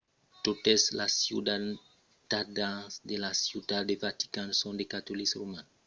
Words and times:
totes 0.45 0.81
los 0.99 1.11
ciutadans 1.23 2.91
de 3.09 3.15
la 3.23 3.31
ciutat 3.47 3.83
de 3.89 3.95
vatican 4.07 4.49
son 4.61 4.73
de 4.79 4.85
catolics 4.93 5.35
romans 5.41 5.67